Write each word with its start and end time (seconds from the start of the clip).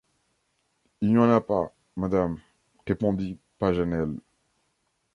Il 1.01 1.09
n’y 1.11 1.17
en 1.19 1.29
a 1.29 1.41
pas, 1.41 1.75
Madame, 1.95 2.39
répondit 2.87 3.37
Paganel. 3.59 4.17